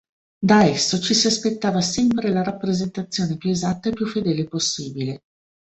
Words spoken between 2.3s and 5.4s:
la rappresentazione più esatta e più fedele possibile.